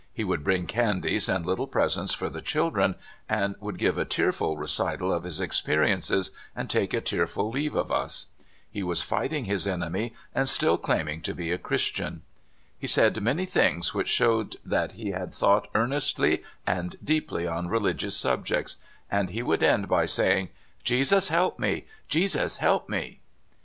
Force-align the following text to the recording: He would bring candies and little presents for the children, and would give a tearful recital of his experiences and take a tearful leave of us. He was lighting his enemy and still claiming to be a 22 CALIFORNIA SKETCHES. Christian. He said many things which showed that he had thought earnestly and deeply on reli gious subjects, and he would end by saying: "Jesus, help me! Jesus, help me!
He 0.11 0.23
would 0.23 0.43
bring 0.43 0.65
candies 0.65 1.29
and 1.29 1.45
little 1.45 1.67
presents 1.67 2.11
for 2.11 2.27
the 2.27 2.41
children, 2.41 2.95
and 3.29 3.53
would 3.59 3.77
give 3.77 3.99
a 3.99 4.03
tearful 4.03 4.57
recital 4.57 5.13
of 5.13 5.25
his 5.25 5.39
experiences 5.39 6.31
and 6.55 6.67
take 6.71 6.91
a 6.91 7.01
tearful 7.01 7.51
leave 7.51 7.75
of 7.75 7.91
us. 7.91 8.25
He 8.71 8.81
was 8.81 9.11
lighting 9.11 9.45
his 9.45 9.67
enemy 9.67 10.15
and 10.33 10.49
still 10.49 10.79
claiming 10.79 11.21
to 11.21 11.35
be 11.35 11.51
a 11.51 11.59
22 11.59 11.67
CALIFORNIA 11.67 11.79
SKETCHES. 11.79 11.97
Christian. 11.97 12.21
He 12.79 12.87
said 12.87 13.21
many 13.21 13.45
things 13.45 13.93
which 13.93 14.07
showed 14.07 14.55
that 14.65 14.93
he 14.93 15.11
had 15.11 15.35
thought 15.35 15.67
earnestly 15.75 16.41
and 16.65 16.95
deeply 17.03 17.45
on 17.47 17.67
reli 17.67 17.93
gious 17.95 18.13
subjects, 18.17 18.77
and 19.11 19.29
he 19.29 19.43
would 19.43 19.61
end 19.61 19.87
by 19.87 20.07
saying: 20.07 20.49
"Jesus, 20.83 21.27
help 21.27 21.59
me! 21.59 21.85
Jesus, 22.09 22.57
help 22.57 22.89
me! 22.89 23.19